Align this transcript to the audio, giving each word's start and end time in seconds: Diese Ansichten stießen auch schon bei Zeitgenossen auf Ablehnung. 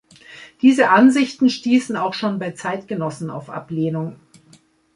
Diese 0.63 0.89
Ansichten 0.89 1.47
stießen 1.47 1.95
auch 1.95 2.15
schon 2.15 2.39
bei 2.39 2.53
Zeitgenossen 2.53 3.29
auf 3.29 3.51
Ablehnung. 3.51 4.15